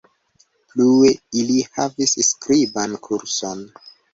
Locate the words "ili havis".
1.41-2.17